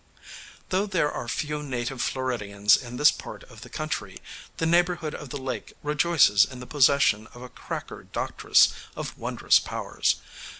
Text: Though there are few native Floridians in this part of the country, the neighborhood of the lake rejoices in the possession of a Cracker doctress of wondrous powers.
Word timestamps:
Though 0.69 0.87
there 0.87 1.11
are 1.11 1.27
few 1.27 1.61
native 1.61 2.01
Floridians 2.01 2.75
in 2.75 2.97
this 2.97 3.11
part 3.11 3.43
of 3.43 3.61
the 3.61 3.69
country, 3.69 4.17
the 4.57 4.65
neighborhood 4.65 5.13
of 5.13 5.29
the 5.29 5.37
lake 5.37 5.73
rejoices 5.83 6.43
in 6.43 6.59
the 6.59 6.65
possession 6.65 7.27
of 7.35 7.43
a 7.43 7.49
Cracker 7.49 8.05
doctress 8.11 8.69
of 8.95 9.15
wondrous 9.19 9.59
powers. 9.59 10.15